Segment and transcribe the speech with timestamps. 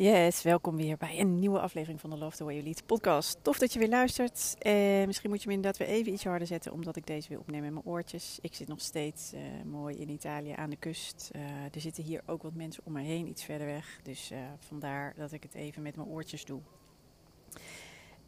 [0.00, 3.38] Yes, welkom weer bij een nieuwe aflevering van de Love the Way You Lead podcast.
[3.42, 4.56] Tof dat je weer luistert.
[4.58, 7.38] Eh, misschien moet je me inderdaad weer even iets harder zetten, omdat ik deze weer
[7.38, 8.38] opneem in mijn oortjes.
[8.40, 11.30] Ik zit nog steeds uh, mooi in Italië aan de kust.
[11.36, 11.42] Uh,
[11.74, 14.00] er zitten hier ook wat mensen om me heen, iets verder weg.
[14.02, 16.60] Dus uh, vandaar dat ik het even met mijn oortjes doe.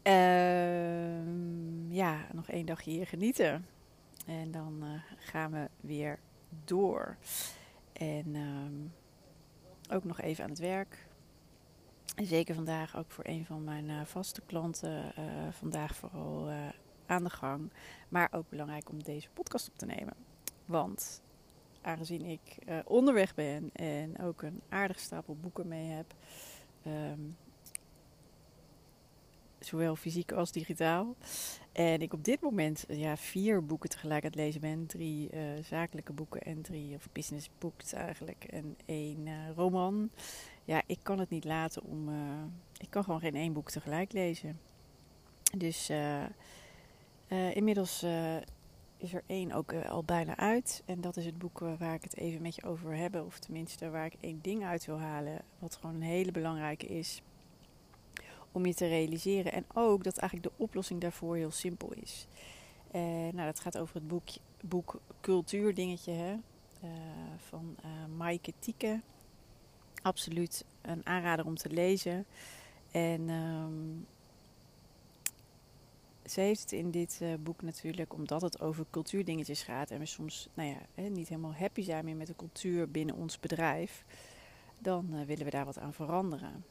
[0.01, 3.65] Ehm, ja, nog één dagje hier genieten.
[4.25, 4.83] En dan
[5.17, 6.19] gaan we weer
[6.65, 7.17] door.
[7.93, 8.93] En um,
[9.91, 11.09] ook nog even aan het werk.
[12.15, 15.13] Zeker vandaag ook voor een van mijn uh, vaste klanten.
[15.19, 16.55] Uh, vandaag vooral uh,
[17.05, 17.71] aan de gang.
[18.09, 20.13] Maar ook belangrijk om deze podcast op te nemen.
[20.65, 21.21] Want
[21.81, 26.13] aangezien ik onderweg ben en ook een aardig stapel boeken mee heb.
[26.87, 27.37] Um,
[29.59, 31.15] zowel fysiek als digitaal.
[31.71, 34.85] En ik op dit moment ja, vier boeken tegelijk aan het lezen ben.
[34.85, 35.29] Drie
[35.61, 38.43] zakelijke boeken en drie of business books eigenlijk.
[38.43, 40.11] En één roman
[40.71, 42.09] ja, ik kan het niet laten om.
[42.09, 42.15] Uh,
[42.77, 44.59] ik kan gewoon geen één boek tegelijk lezen.
[45.57, 46.23] Dus uh,
[47.27, 48.05] uh, inmiddels
[48.97, 50.83] is er één ook al bijna uit.
[50.85, 53.25] En dat is het boek waar ik het even met je over hebben.
[53.25, 55.41] Of tenminste waar ik één ding uit wil halen.
[55.59, 57.21] Wat gewoon een hele belangrijke is.
[58.51, 59.51] Om je te realiseren.
[59.51, 62.27] En ook dat eigenlijk de oplossing daarvoor heel simpel is.
[63.31, 64.29] nou, dat gaat over het boek,
[64.61, 66.35] boek Cultuurdingetje hè,
[67.37, 67.75] van
[68.17, 69.01] Maaike Tieke
[70.01, 72.25] absoluut een aanrader om te lezen.
[72.91, 74.07] En um,
[76.25, 80.05] ze heeft het in dit uh, boek natuurlijk, omdat het over cultuurdingetjes gaat en we
[80.05, 84.05] soms nou ja, hè, niet helemaal happy zijn meer met de cultuur binnen ons bedrijf,
[84.79, 86.65] dan uh, willen we daar wat aan veranderen.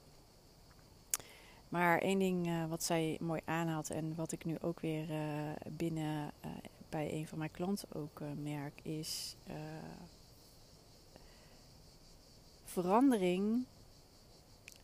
[1.68, 5.06] Maar één ding uh, wat zij mooi aanhaalt en wat ik nu ook weer
[5.70, 6.32] binnen
[6.88, 9.36] bij een van mijn klanten ook merk, is
[12.70, 13.66] verandering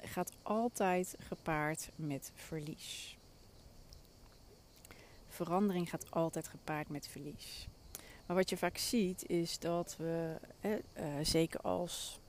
[0.00, 3.18] gaat altijd gepaard met verlies.
[5.28, 7.68] Verandering gaat altijd gepaard met verlies.
[8.26, 12.20] Maar wat je vaak ziet is dat we, eh, zeker als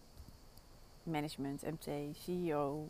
[1.04, 2.90] management, MT, CEO,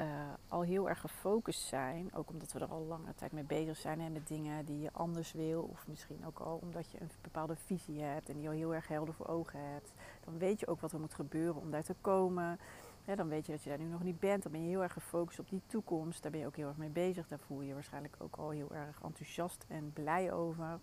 [0.00, 0.06] uh,
[0.48, 2.14] al heel erg gefocust zijn.
[2.14, 4.92] Ook omdat we er al lange tijd mee bezig zijn hè, met dingen die je
[4.92, 5.62] anders wil.
[5.62, 8.88] Of misschien ook al omdat je een bepaalde visie hebt en die al heel erg
[8.88, 9.92] helder voor ogen hebt.
[10.24, 12.58] Dan weet je ook wat er moet gebeuren om daar te komen.
[13.04, 14.42] dan weet je dat je daar nu nog niet bent.
[14.42, 16.22] Dan ben je heel erg gefocust op die toekomst.
[16.22, 17.28] Daar ben je ook heel erg mee bezig.
[17.28, 20.78] Daar voel je je waarschijnlijk ook al heel erg enthousiast en blij over.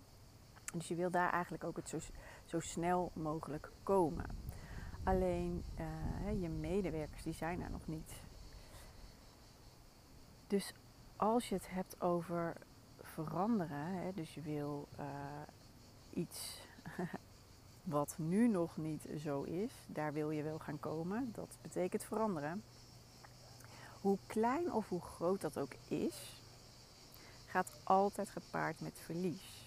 [0.74, 1.98] Dus je wil daar eigenlijk ook het zo,
[2.44, 4.24] zo snel mogelijk komen.
[5.04, 8.25] Alleen uh, je medewerkers die zijn er nog niet.
[10.46, 10.72] Dus
[11.16, 12.56] als je het hebt over
[13.00, 15.06] veranderen, hè, dus je wil uh,
[16.10, 16.60] iets
[17.82, 21.32] wat nu nog niet zo is, daar wil je wel gaan komen.
[21.34, 22.62] Dat betekent veranderen.
[24.00, 26.40] Hoe klein of hoe groot dat ook is,
[27.46, 29.65] gaat altijd gepaard met verlies.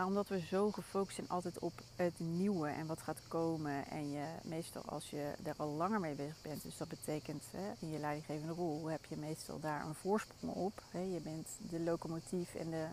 [0.00, 3.86] Maar omdat we zo gefocust zijn altijd op het nieuwe en wat gaat komen.
[3.86, 6.62] En je meestal als je er al langer mee bezig bent.
[6.62, 10.82] Dus dat betekent hè, in je leidinggevende rol heb je meestal daar een voorsprong op.
[10.90, 11.00] Hè.
[11.00, 12.86] Je bent de locomotief en de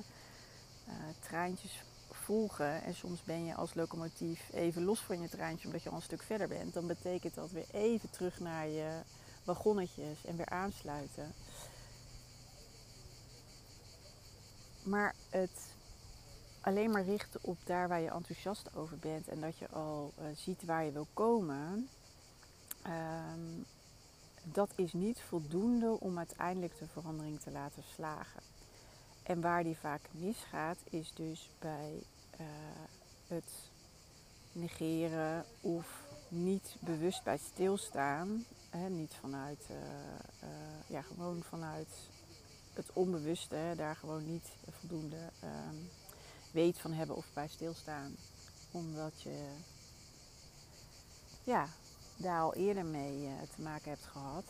[0.87, 2.83] uh, treintjes volgen.
[2.83, 6.01] En soms ben je als locomotief even los van je treintje omdat je al een
[6.01, 6.73] stuk verder bent.
[6.73, 9.01] Dan betekent dat weer even terug naar je
[9.43, 11.33] wagonnetjes en weer aansluiten.
[14.83, 15.75] Maar het
[16.67, 20.25] alleen maar richten op daar waar je enthousiast over bent en dat je al uh,
[20.35, 21.89] ziet waar je wil komen,
[22.87, 23.65] um,
[24.43, 28.41] dat is niet voldoende om uiteindelijk de verandering te laten slagen.
[29.23, 32.03] En waar die vaak misgaat, is dus bij
[32.39, 32.45] uh,
[33.27, 33.51] het
[34.51, 38.45] negeren of niet bewust bij stilstaan.
[38.69, 40.49] Hè, niet vanuit, uh,
[40.87, 41.89] ja, gewoon vanuit
[42.73, 45.89] het onbewuste, hè, daar gewoon niet voldoende um,
[46.51, 48.15] weet van hebben of bij stilstaan.
[48.71, 49.49] Omdat je
[51.43, 51.67] ja,
[52.17, 54.45] daar al eerder mee te maken hebt gehad.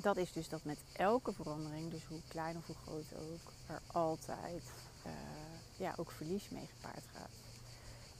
[0.00, 3.80] Dat is dus dat met elke verandering, dus hoe klein of hoe groot ook, er
[3.86, 4.62] altijd
[5.76, 7.30] ja, ook verlies mee gepaard gaat.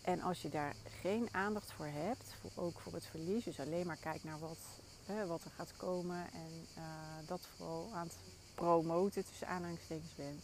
[0.03, 3.87] En als je daar geen aandacht voor hebt, voor, ook voor het verlies, dus alleen
[3.87, 4.59] maar kijkt naar wat,
[5.07, 6.85] hè, wat er gaat komen en uh,
[7.27, 8.17] dat vooral aan het
[8.55, 10.43] promoten tussen aanhalingstekens bent,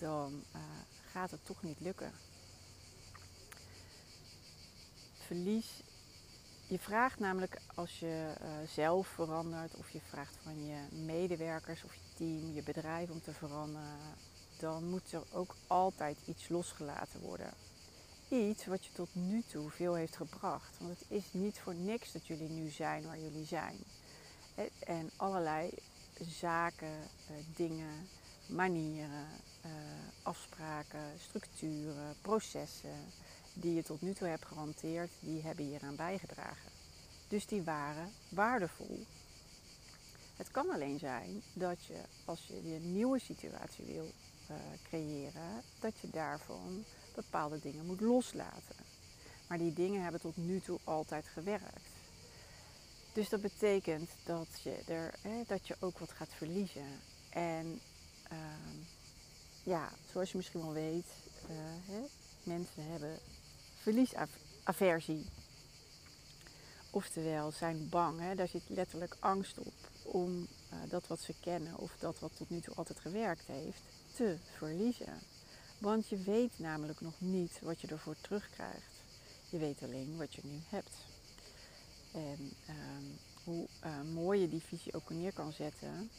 [0.00, 0.60] dan uh,
[1.10, 2.12] gaat het toch niet lukken.
[5.26, 5.82] Verlies.
[6.66, 11.94] Je vraagt namelijk als je uh, zelf verandert of je vraagt van je medewerkers of
[11.94, 13.98] je team, je bedrijf om te veranderen,
[14.58, 17.52] dan moet er ook altijd iets losgelaten worden
[18.38, 20.76] iets wat je tot nu toe veel heeft gebracht.
[20.78, 23.76] Want het is niet voor niks dat jullie nu zijn waar jullie zijn.
[24.78, 25.70] En allerlei
[26.20, 28.08] zaken, eh, dingen,
[28.46, 29.26] manieren,
[29.60, 29.70] eh,
[30.22, 33.12] afspraken, structuren, processen
[33.54, 36.70] die je tot nu toe hebt gehanteerd, die hebben hieraan bijgedragen.
[37.28, 39.06] Dus die waren waardevol.
[40.36, 44.12] Het kan alleen zijn dat je, als je een nieuwe situatie wil
[44.50, 46.84] uh, creëren, dat je daarvan
[47.14, 48.76] bepaalde dingen moet loslaten.
[49.46, 51.88] Maar die dingen hebben tot nu toe altijd gewerkt.
[53.12, 55.14] Dus dat betekent dat je, er,
[55.46, 57.00] dat je ook wat gaat verliezen.
[57.30, 57.80] En
[58.32, 58.38] uh,
[59.62, 61.06] ja, zoals je misschien wel weet,
[61.50, 62.00] uh, hè,
[62.42, 63.18] mensen hebben
[63.80, 65.26] verliesaversie.
[66.90, 68.20] Oftewel, zijn bang.
[68.20, 69.72] Hè, daar zit letterlijk angst op
[70.02, 73.82] om uh, dat wat ze kennen of dat wat tot nu toe altijd gewerkt heeft,
[74.14, 75.20] te verliezen.
[75.78, 79.02] Want je weet namelijk nog niet wat je ervoor terugkrijgt.
[79.48, 80.94] Je weet alleen wat je nu hebt.
[82.12, 86.10] En um, hoe uh, mooi je die visie ook neer kan zetten.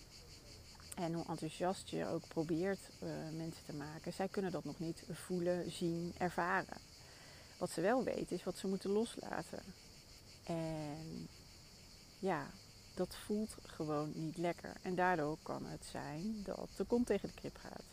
[1.02, 4.14] En hoe enthousiast je ook probeert uh, mensen te maken.
[4.14, 6.78] Zij kunnen dat nog niet voelen, zien, ervaren.
[7.58, 9.64] Wat ze wel weten is wat ze moeten loslaten.
[10.44, 11.28] En
[12.20, 12.48] ja,
[12.94, 14.74] dat voelt gewoon niet lekker.
[14.82, 17.84] En daardoor kan het zijn dat de kont tegen de krip gaat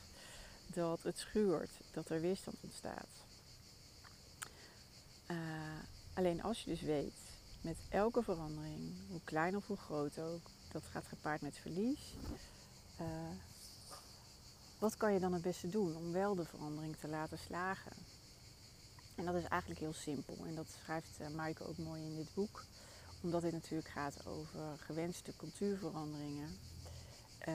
[0.75, 3.09] dat het schuurt, dat er weerstand ontstaat.
[5.31, 5.37] Uh,
[6.15, 7.19] alleen als je dus weet,
[7.61, 12.15] met elke verandering, hoe klein of hoe groot ook, dat gaat gepaard met verlies.
[13.01, 13.07] Uh,
[14.79, 17.93] wat kan je dan het beste doen om wel de verandering te laten slagen?
[19.15, 20.37] En dat is eigenlijk heel simpel.
[20.47, 22.65] En dat schrijft uh, Maaike ook mooi in dit boek.
[23.23, 26.59] Omdat dit natuurlijk gaat over gewenste cultuurveranderingen.
[27.49, 27.55] Uh,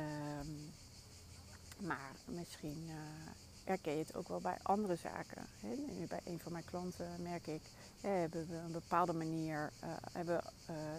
[1.79, 2.93] maar misschien uh,
[3.63, 5.47] herken je het ook wel bij andere zaken.
[6.07, 7.61] Bij een van mijn klanten merk ik,
[8.01, 9.71] hè, hebben we een bepaalde manier,
[10.11, 10.43] hebben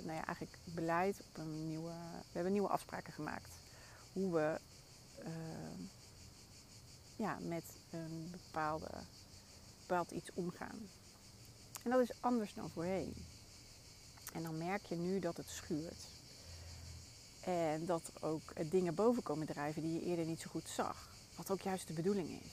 [0.03, 3.64] nou ja, eigenlijk beleid op een nieuwe, we hebben nieuwe afspraken gemaakt.
[4.15, 4.59] Hoe we
[7.17, 8.91] ja, met een bepaalde,
[9.81, 10.89] bepaald iets omgaan.
[11.83, 13.15] En dat is anders dan voorheen.
[14.33, 16.07] En dan merk je nu dat het schuurt.
[17.41, 21.09] En dat ook eh, dingen boven komen drijven die je eerder niet zo goed zag.
[21.37, 22.53] Wat ook juist de bedoeling is.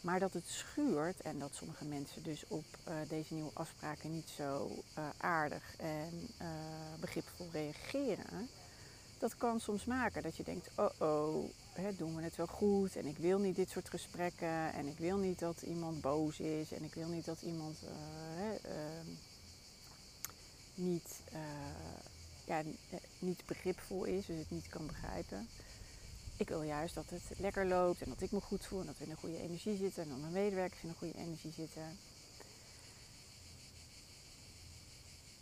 [0.00, 4.28] Maar dat het schuurt en dat sommige mensen dus op uh, deze nieuwe afspraken niet
[4.28, 4.70] zo
[5.16, 6.28] aardig en
[7.00, 8.48] begripvol reageren.
[9.18, 11.44] Dat kan soms maken dat je denkt, oh oh,
[11.96, 15.16] doen we het wel goed en ik wil niet dit soort gesprekken en ik wil
[15.16, 17.78] niet dat iemand boos is en ik wil niet dat iemand
[18.62, 19.06] ehm,
[20.74, 21.22] niet
[22.46, 25.48] ja, eh, niet begripvol is, dus het niet kan begrijpen.
[26.36, 28.98] Ik wil juist dat het lekker loopt en dat ik me goed voel en dat
[28.98, 31.98] we in een goede energie zitten en dat mijn medewerkers in een goede energie zitten.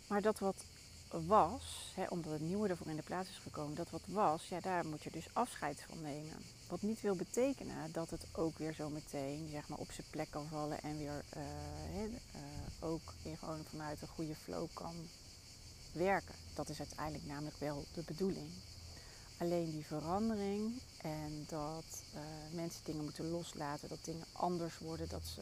[0.07, 0.63] Maar dat wat
[1.09, 4.59] was, hè, omdat het nieuwe ervoor in de plaats is gekomen, dat wat was, ja,
[4.59, 6.37] daar moet je dus afscheid van nemen.
[6.67, 10.31] Wat niet wil betekenen dat het ook weer zo meteen zeg maar, op zijn plek
[10.31, 12.11] kan vallen en weer uh, uh,
[12.79, 14.95] ook in, gewoon vanuit een goede flow kan
[15.91, 16.35] werken.
[16.53, 18.49] Dat is uiteindelijk namelijk wel de bedoeling.
[19.37, 22.21] Alleen die verandering en dat uh,
[22.51, 25.41] mensen dingen moeten loslaten, dat dingen anders worden, dat ze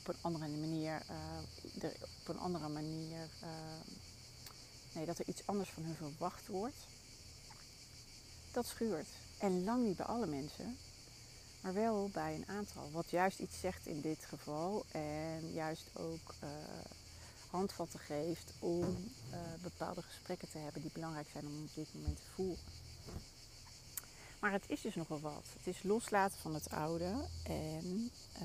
[0.00, 1.02] op een andere manier,
[2.20, 3.28] op een andere manier,
[4.94, 6.86] nee, dat er iets anders van hun verwacht wordt,
[8.52, 9.08] dat schuurt.
[9.38, 10.76] En lang niet bij alle mensen,
[11.60, 12.90] maar wel bij een aantal.
[12.90, 16.34] Wat juist iets zegt in dit geval en juist ook
[17.54, 18.82] handvatten geeft om
[19.30, 22.64] uh, bepaalde gesprekken te hebben die belangrijk zijn om op dit moment te voeren.
[24.40, 25.46] Maar het is dus nogal wat.
[25.56, 28.42] Het is loslaten van het oude en uh,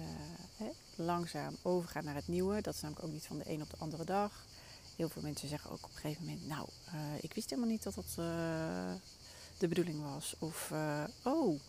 [0.57, 2.61] hè, langzaam overgaan naar het nieuwe.
[2.61, 4.45] Dat is namelijk ook niet van de een op de andere dag.
[4.99, 7.83] Heel veel mensen zeggen ook op een gegeven moment: Nou, uh, ik wist helemaal niet
[7.83, 8.15] dat dat
[9.57, 10.35] de bedoeling was.
[10.39, 10.73] Of
[11.23, 11.59] oh.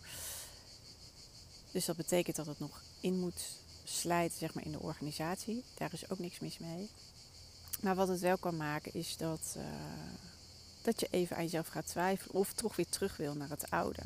[1.71, 3.41] Dus dat betekent dat het nog in moet
[3.83, 5.63] slijten zeg maar, in de organisatie.
[5.77, 6.89] Daar is ook niks mis mee.
[7.81, 9.57] Maar wat het wel kan maken is dat,
[10.81, 14.03] dat je even aan jezelf gaat twijfelen of toch weer terug wil naar het oude.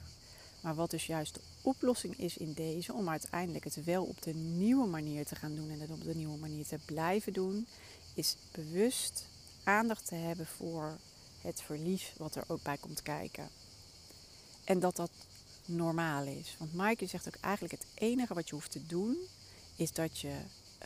[0.61, 4.33] Maar wat dus juist de oplossing is in deze, om uiteindelijk het wel op de
[4.33, 7.67] nieuwe manier te gaan doen en het op de nieuwe manier te blijven doen,
[8.15, 9.23] is bewust
[9.63, 10.97] aandacht te hebben voor
[11.41, 13.49] het verlies wat er ook bij komt kijken.
[14.63, 15.11] En dat dat
[15.65, 16.55] normaal is.
[16.59, 19.17] Want Maaike zegt ook eigenlijk het enige wat je hoeft te doen,
[19.75, 20.37] is dat je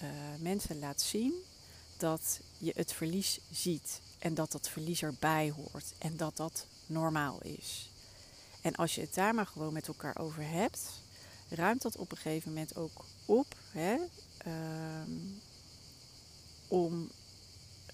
[0.01, 0.09] uh,
[0.39, 1.33] mensen laat zien
[1.97, 4.01] dat je het verlies ziet.
[4.19, 5.93] En dat dat verlies erbij hoort.
[5.97, 7.89] En dat dat normaal is.
[8.61, 10.81] En als je het daar maar gewoon met elkaar over hebt,
[11.49, 13.55] ruimt dat op een gegeven moment ook op.
[13.71, 13.95] Hè?
[14.47, 14.53] Uh,
[16.67, 17.09] om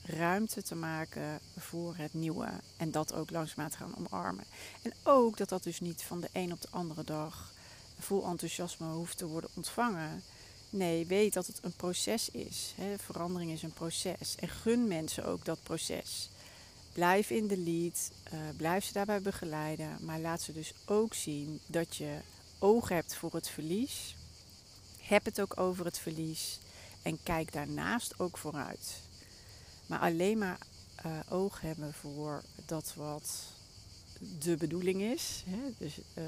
[0.06, 2.50] ruimte te maken voor het nieuwe.
[2.78, 4.46] En dat ook langzaam te gaan omarmen.
[4.82, 7.54] En ook dat dat dus niet van de een op de andere dag
[8.00, 10.24] vol enthousiasme hoeft te worden ontvangen.
[10.70, 12.74] Nee, weet dat het een proces is.
[12.76, 12.98] Hè.
[12.98, 14.36] Verandering is een proces.
[14.36, 16.30] En gun mensen ook dat proces.
[16.94, 19.98] Blijf in de lead, uh, blijf ze daarbij begeleiden.
[20.00, 22.18] Maar laat ze dus ook zien dat je
[22.60, 24.16] oog hebt voor het verlies.
[25.00, 26.60] Heb het ook over het verlies.
[27.02, 29.04] En kijk daarnaast ook vooruit.
[29.86, 30.58] Maar alleen maar
[31.06, 33.44] uh, oog hebben voor dat wat
[34.39, 35.44] de bedoeling is.
[35.46, 35.60] Hè?
[35.77, 36.24] Dus uh,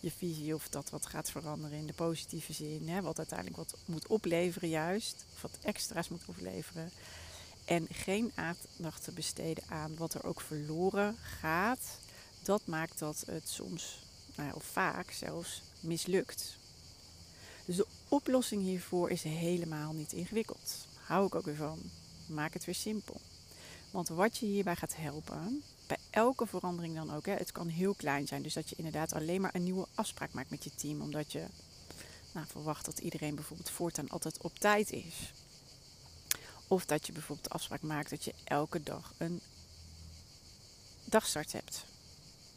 [0.00, 2.88] je visie of dat wat gaat veranderen in de positieve zin.
[2.88, 3.02] Hè?
[3.02, 5.24] Wat uiteindelijk wat moet opleveren juist.
[5.34, 6.90] Of wat extra's moet opleveren.
[7.64, 11.98] En geen aandacht te besteden aan wat er ook verloren gaat.
[12.42, 14.02] Dat maakt dat het soms,
[14.36, 16.56] nou, of vaak zelfs, mislukt.
[17.64, 20.86] Dus de oplossing hiervoor is helemaal niet ingewikkeld.
[21.04, 21.90] Hou ik ook weer van.
[22.26, 23.20] Maak het weer simpel.
[23.90, 27.94] Want wat je hierbij gaat helpen, bij elke verandering dan ook, hè, het kan heel
[27.94, 28.42] klein zijn.
[28.42, 31.00] Dus dat je inderdaad alleen maar een nieuwe afspraak maakt met je team.
[31.00, 31.46] Omdat je
[32.32, 35.32] nou, verwacht dat iedereen bijvoorbeeld voortaan altijd op tijd is.
[36.68, 39.40] Of dat je bijvoorbeeld de afspraak maakt dat je elke dag een
[41.04, 41.84] dagstart hebt.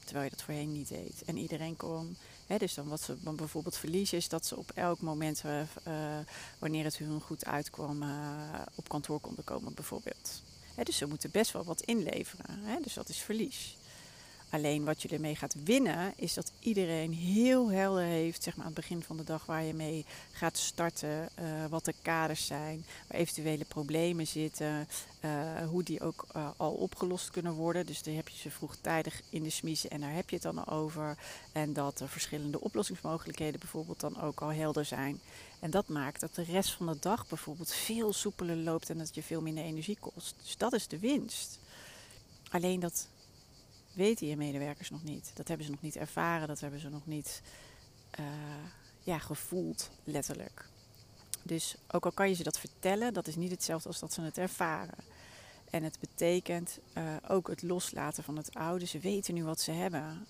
[0.09, 1.23] Terwijl je dat voorheen niet deed.
[1.25, 2.17] En iedereen kon.
[2.47, 6.17] Hè, dus dan wat ze bijvoorbeeld verliezen is dat ze op elk moment, uh,
[6.59, 8.09] wanneer het hun goed uitkwam, uh,
[8.75, 10.41] op kantoor konden komen bijvoorbeeld.
[10.75, 12.59] Hè, dus ze moeten best wel wat inleveren.
[12.59, 13.77] Hè, dus dat is verlies.
[14.49, 18.71] Alleen wat je ermee gaat winnen, is dat iedereen heel helder heeft, zeg maar aan
[18.71, 22.85] het begin van de dag, waar je mee gaat starten, uh, wat de kaders zijn,
[23.07, 24.87] waar eventuele problemen zitten,
[25.21, 27.85] uh, hoe die ook uh, al opgelost kunnen worden.
[27.85, 30.67] Dus dan heb je ze vroegtijdig in de smiezen en daar heb je het dan
[30.67, 31.17] over.
[31.51, 35.19] En dat er verschillende oplossingsmogelijkheden bijvoorbeeld dan ook al helder zijn.
[35.59, 39.15] En dat maakt dat de rest van de dag bijvoorbeeld veel soepeler loopt en dat
[39.15, 40.35] je veel minder energie kost.
[40.43, 41.59] Dus dat is de winst.
[42.49, 43.07] Alleen dat
[43.99, 45.31] weten je medewerkers nog niet.
[45.33, 47.41] Dat hebben ze nog niet ervaren, dat hebben ze nog niet
[48.19, 48.25] uh,
[48.99, 50.67] ja, gevoeld, letterlijk.
[51.43, 54.21] Dus ook al kan je ze dat vertellen, dat is niet hetzelfde als dat ze
[54.21, 54.97] het ervaren.
[55.69, 58.85] En het betekent uh, ook het loslaten van het oude.
[58.85, 60.27] Ze weten nu wat ze hebben.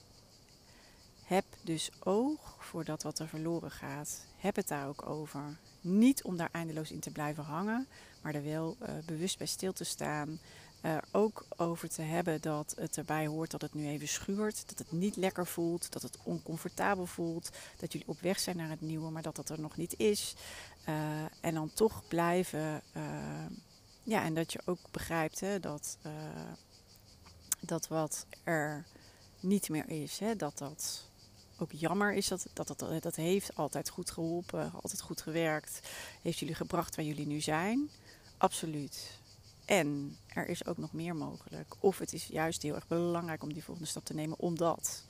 [1.23, 4.25] Heb dus oog voor dat wat er verloren gaat.
[4.37, 5.57] Heb het daar ook over.
[5.81, 7.87] Niet om daar eindeloos in te blijven hangen,
[8.21, 10.39] maar er wel uh, bewust bij stil te staan
[11.11, 14.67] ook over te hebben dat het erbij hoort dat het nu even schuurt.
[14.67, 17.49] Dat het niet lekker voelt, dat het oncomfortabel voelt.
[17.77, 20.35] Dat jullie op weg zijn naar het nieuwe, maar dat dat er nog niet is.
[20.89, 20.95] Uh,
[21.41, 22.81] en dan toch blijven.
[22.97, 23.03] Uh,
[24.03, 25.97] ja, en dat je ook begrijpt hè, dat,
[27.59, 28.85] dat wat er
[29.39, 31.09] niet meer is, hè, dat dat
[31.59, 32.27] ook jammer is.
[32.27, 35.79] Dat, dat, dat, dat heeft altijd goed geholpen, altijd goed gewerkt.
[36.21, 37.89] Heeft jullie gebracht waar jullie nu zijn?
[38.37, 39.19] Absoluut.
[39.69, 41.75] En er is ook nog meer mogelijk.
[41.79, 45.03] Of het is juist heel erg belangrijk om die volgende stap te nemen, omdat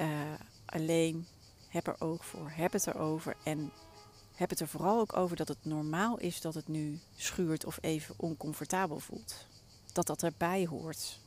[0.00, 0.32] uh,
[0.64, 1.26] alleen
[1.68, 3.72] heb er oog voor, heb het erover en
[4.34, 7.78] heb het er vooral ook over dat het normaal is dat het nu schuurt of
[7.80, 9.46] even oncomfortabel voelt.
[9.92, 11.18] Dat dat erbij hoort.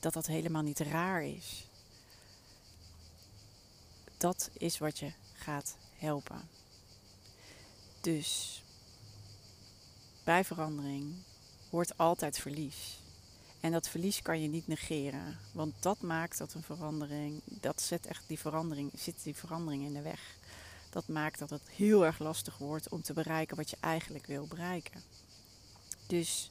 [0.00, 1.68] Dat dat helemaal niet raar is.
[4.16, 6.48] Dat is wat je gaat helpen.
[8.00, 8.62] Dus
[10.24, 11.14] bij verandering
[11.76, 12.98] hoort altijd verlies.
[13.60, 15.38] En dat verlies kan je niet negeren.
[15.52, 19.92] Want dat maakt dat een verandering, dat zet echt die verandering, zit die verandering in
[19.92, 20.20] de weg.
[20.90, 24.46] Dat maakt dat het heel erg lastig wordt om te bereiken wat je eigenlijk wil
[24.46, 25.02] bereiken.
[26.06, 26.50] Dus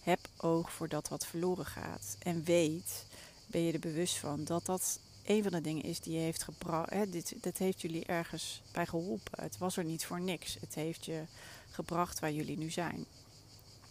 [0.00, 2.16] heb oog voor dat wat verloren gaat.
[2.18, 3.06] En weet,
[3.46, 6.42] ben je er bewust van, dat dat een van de dingen is die je heeft
[6.42, 7.12] gebracht.
[7.12, 9.42] Dit, dit heeft jullie ergens bij geholpen.
[9.42, 10.56] Het was er niet voor niks.
[10.60, 11.24] Het heeft je
[11.70, 13.06] gebracht waar jullie nu zijn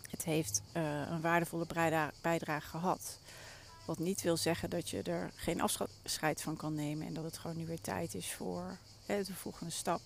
[0.09, 1.65] het heeft uh, een waardevolle
[2.21, 3.19] bijdrage gehad.
[3.85, 7.37] Wat niet wil zeggen dat je er geen afscheid van kan nemen en dat het
[7.37, 10.01] gewoon nu weer tijd is voor hè, de volgende stap.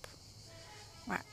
[1.04, 1.24] Maar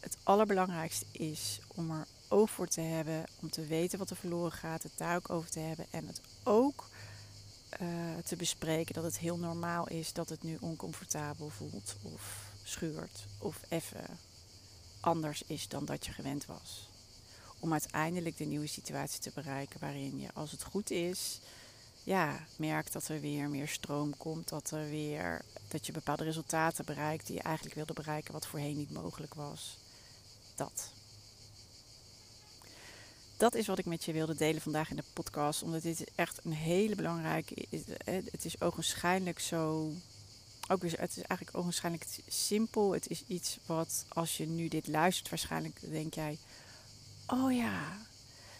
[0.00, 4.52] het allerbelangrijkste is om er oog voor te hebben, om te weten wat er verloren
[4.52, 6.88] gaat, het daar ook over te hebben en het ook
[7.82, 7.88] uh,
[8.24, 13.60] te bespreken dat het heel normaal is dat het nu oncomfortabel voelt of schuurt of
[13.68, 14.04] even
[15.00, 16.89] anders is dan dat je gewend was.
[17.60, 21.40] Om uiteindelijk de nieuwe situatie te bereiken waarin je, als het goed is,
[22.04, 26.84] ja, merkt dat er weer meer stroom komt, dat er weer dat je bepaalde resultaten
[26.84, 29.78] bereikt die je eigenlijk wilde bereiken, wat voorheen niet mogelijk was.
[30.54, 30.92] Dat.
[33.36, 36.44] Dat is wat ik met je wilde delen vandaag in de podcast, omdat dit echt
[36.44, 37.80] een hele belangrijke is.
[38.04, 39.92] Het is ogenschijnlijk zo
[40.68, 42.92] ook weer, het is eigenlijk ogenschijnlijk simpel.
[42.92, 46.38] Het is iets wat, als je nu dit luistert, waarschijnlijk denk jij:
[47.32, 47.98] Oh ja.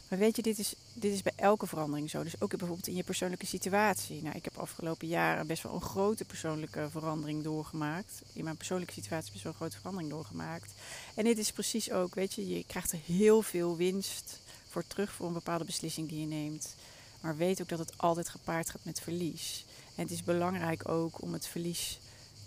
[0.09, 2.23] Maar weet je, dit is, dit is bij elke verandering zo.
[2.23, 4.23] Dus ook bijvoorbeeld in je persoonlijke situatie.
[4.23, 8.23] Nou, ik heb afgelopen jaren best wel een grote persoonlijke verandering doorgemaakt.
[8.33, 10.73] In mijn persoonlijke situatie best wel een grote verandering doorgemaakt.
[11.15, 15.13] En dit is precies ook, weet je, je krijgt er heel veel winst voor terug
[15.13, 16.75] voor een bepaalde beslissing die je neemt.
[17.21, 19.65] Maar weet ook dat het altijd gepaard gaat met verlies.
[19.95, 21.99] En het is belangrijk ook om het verlies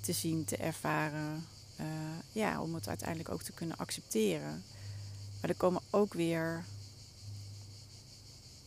[0.01, 1.47] te zien, te ervaren.
[1.79, 1.85] Uh,
[2.31, 4.63] ja, om het uiteindelijk ook te kunnen accepteren.
[5.43, 6.63] Maar er komen ook weer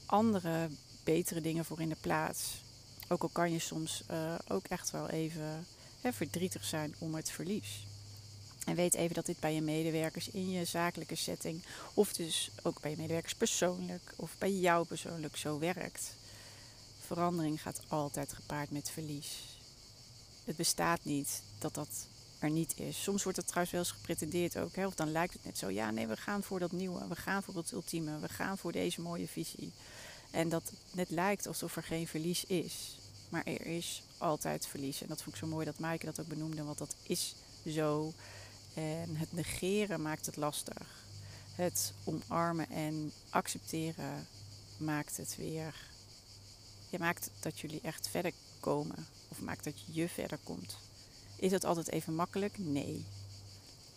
[0.07, 0.69] andere,
[1.05, 2.63] betere dingen voor in de plaats.
[3.09, 5.67] Ook al kan je soms uh, ook echt wel even
[6.03, 7.87] verdrietig zijn om het verlies.
[8.65, 11.63] En weet even dat dit bij je medewerkers in je zakelijke setting,
[11.95, 16.15] of dus ook bij je medewerkers persoonlijk, of bij jou persoonlijk zo werkt.
[17.07, 19.59] Verandering gaat altijd gepaard met verlies.
[20.45, 22.07] Het bestaat niet dat dat
[22.51, 23.03] niet is.
[23.03, 24.75] Soms wordt het trouwens wel eens gepretendeerd ook.
[24.75, 24.87] Hè?
[24.87, 25.71] Of dan lijkt het net zo.
[25.71, 27.09] Ja, nee, we gaan voor dat nieuwe.
[27.09, 28.19] We gaan voor het ultieme.
[28.19, 29.73] We gaan voor deze mooie visie.
[30.31, 32.99] En dat net lijkt alsof er geen verlies is.
[33.29, 35.03] Maar er is altijd verlies.
[35.03, 36.65] En dat vond ik zo mooi dat Maaike dat ook benoemde.
[36.65, 37.35] Want dat is
[37.69, 38.13] zo.
[38.75, 41.05] En het negeren maakt het lastig.
[41.55, 44.27] Het omarmen en accepteren
[44.79, 45.75] maakt het weer
[46.89, 49.07] je maakt dat jullie echt verder komen.
[49.29, 50.77] Of maakt dat je verder komt.
[51.37, 52.59] Is het altijd even makkelijk?
[52.59, 53.05] Nee.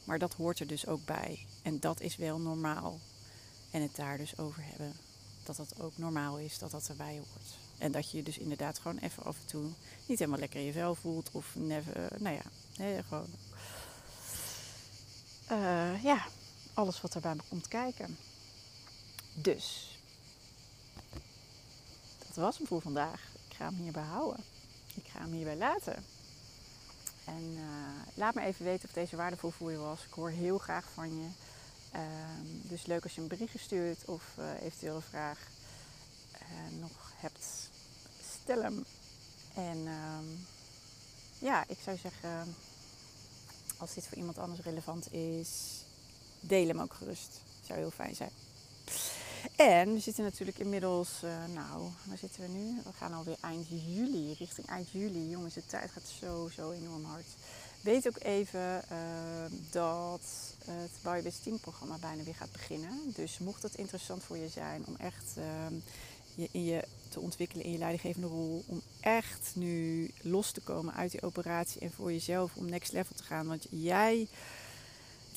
[0.03, 1.45] Maar dat hoort er dus ook bij.
[1.61, 2.99] En dat is wel normaal.
[3.71, 4.93] En het daar dus over hebben.
[5.43, 7.57] Dat dat ook normaal is, dat dat erbij hoort.
[7.77, 9.69] En dat je je dus inderdaad gewoon even af en toe
[10.05, 11.29] niet helemaal lekker in je vel voelt.
[11.31, 12.43] Of never, nou ja,
[12.77, 13.29] nee, gewoon.
[15.51, 16.25] Uh, ja,
[16.73, 18.17] alles wat erbij komt kijken.
[19.33, 19.97] Dus,
[22.39, 23.21] was hem voor vandaag.
[23.49, 24.43] Ik ga hem hierbij houden.
[24.93, 26.05] Ik ga hem hierbij laten.
[27.35, 27.61] En uh,
[28.13, 30.05] laat me even weten of deze waardevol voor je was.
[30.05, 31.27] Ik hoor heel graag van je.
[31.95, 32.01] Uh,
[32.69, 35.39] dus leuk als je een bericht stuurt of uh, eventueel een vraag
[36.31, 37.69] eh, nog hebt.
[38.41, 38.85] Stel hem.
[39.55, 40.25] En ehm,
[41.39, 42.55] ja, ik zou zeggen,
[43.77, 45.49] als dit voor iemand anders relevant is,
[46.39, 47.41] deel hem ook gerust.
[47.65, 48.31] Zou heel fijn zijn.
[49.55, 52.81] En we zitten natuurlijk inmiddels, uh, nou, waar zitten we nu?
[52.83, 55.29] We gaan alweer eind juli, richting eind juli.
[55.29, 57.27] Jongens, de tijd gaat zo, zo enorm hard.
[57.81, 60.21] Weet ook even uh, dat
[60.65, 63.13] het Biobase Team programma bijna weer gaat beginnen.
[63.15, 65.43] Dus mocht het interessant voor je zijn om echt uh,
[66.35, 68.63] je, in je te ontwikkelen in je leidinggevende rol.
[68.67, 73.15] Om echt nu los te komen uit die operatie en voor jezelf om next level
[73.15, 73.47] te gaan.
[73.47, 74.27] Want jij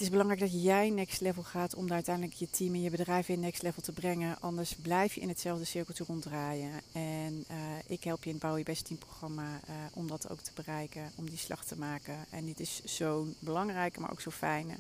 [0.03, 3.29] is belangrijk dat jij next level gaat om daar uiteindelijk je team en je bedrijf
[3.29, 4.41] in next level te brengen.
[4.41, 6.71] Anders blijf je in hetzelfde cirkeltje ronddraaien.
[6.93, 10.31] En uh, ik help je in het Bouw Je Best Team programma uh, om dat
[10.31, 12.17] ook te bereiken, om die slag te maken.
[12.31, 14.75] En dit is zo'n belangrijke, maar ook zo fijne.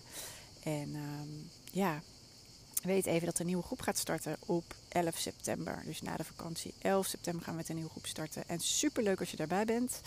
[0.62, 2.02] En um, ja,
[2.82, 5.82] weet even dat er een nieuwe groep gaat starten op 11 september.
[5.84, 8.48] Dus na de vakantie 11 september gaan we met een nieuwe groep starten.
[8.48, 10.00] En super leuk als je daarbij bent.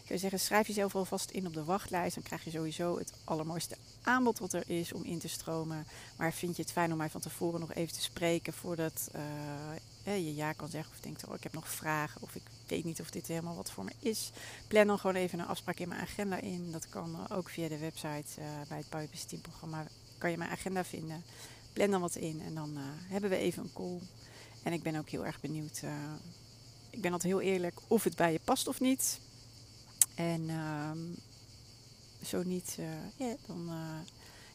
[0.00, 2.14] Ik zou zeggen, schrijf jezelf alvast in op de wachtlijst.
[2.14, 5.86] Dan krijg je sowieso het allermooiste aanbod wat er is om in te stromen.
[6.16, 9.10] Maar vind je het fijn om mij van tevoren nog even te spreken voordat
[10.06, 10.92] uh, je ja kan zeggen.
[10.92, 12.22] Of denkt, oh, ik heb nog vragen.
[12.22, 14.30] Of ik weet niet of dit helemaal wat voor me is.
[14.68, 16.72] Plan dan gewoon even een afspraak in mijn agenda in.
[16.72, 19.86] Dat kan ook via de website uh, bij het Buitenbestuur programma.
[20.18, 21.24] Kan je mijn agenda vinden
[21.72, 24.00] plan dan wat in en dan uh, hebben we even een call.
[24.62, 25.80] En ik ben ook heel erg benieuwd.
[25.84, 26.12] Uh,
[26.90, 29.20] ik ben altijd heel eerlijk of het bij je past of niet.
[30.14, 30.90] En uh,
[32.24, 32.78] zo niet,
[33.16, 33.70] yeah, dan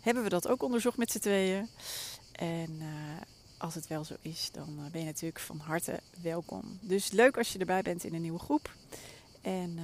[0.02, 1.68] hebben we dat ook onderzocht met z'n tweeën.
[2.32, 2.80] En
[3.58, 6.80] als het wel zo is, dan ben je natuurlijk van harte welkom.
[6.82, 8.76] Dus leuk als je erbij bent in een nieuwe groep.
[9.42, 9.80] En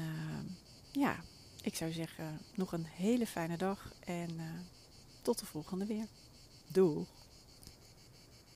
[0.91, 1.24] ja,
[1.62, 4.30] ik zou zeggen, nog een hele fijne dag en
[5.22, 6.08] tot de volgende weer.
[6.67, 7.06] Doei!